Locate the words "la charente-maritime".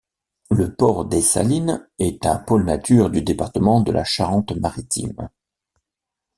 3.91-5.29